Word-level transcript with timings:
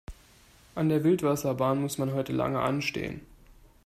An 0.73 0.89
der 0.89 1.03
Wildwasserbahn 1.03 1.79
muss 1.79 1.99
man 1.99 2.11
heute 2.11 2.33
lange 2.33 2.59
anstehen. 2.59 3.21